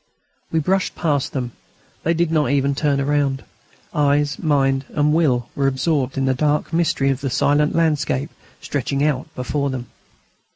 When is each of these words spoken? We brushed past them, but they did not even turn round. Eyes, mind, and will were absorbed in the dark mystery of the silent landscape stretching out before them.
We 0.51 0.57
brushed 0.57 0.95
past 0.95 1.31
them, 1.31 1.51
but 2.01 2.03
they 2.05 2.13
did 2.15 2.31
not 2.31 2.49
even 2.49 2.73
turn 2.73 3.05
round. 3.05 3.43
Eyes, 3.93 4.39
mind, 4.39 4.83
and 4.95 5.13
will 5.13 5.49
were 5.55 5.67
absorbed 5.67 6.17
in 6.17 6.25
the 6.25 6.33
dark 6.33 6.73
mystery 6.73 7.11
of 7.11 7.21
the 7.21 7.29
silent 7.29 7.75
landscape 7.75 8.31
stretching 8.61 9.03
out 9.03 9.27
before 9.35 9.69
them. 9.69 9.91